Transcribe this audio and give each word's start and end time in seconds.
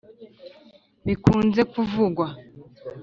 bikunze 1.05 1.61
kuvugwa. 1.71 2.25